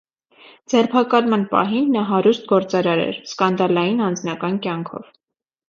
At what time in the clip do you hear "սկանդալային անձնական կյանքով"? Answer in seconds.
3.35-5.17